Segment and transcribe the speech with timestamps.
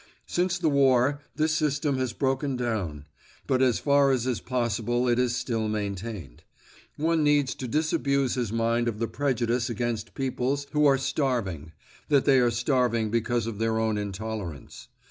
[0.25, 3.05] Since the war this system has broken down;
[3.45, 6.41] but as far as is possible it is still maintained.
[6.97, 11.73] One needs to disabuse his mind of the prejudice against peoples who are starving,
[12.07, 14.87] that they are starving because of their own intolerance.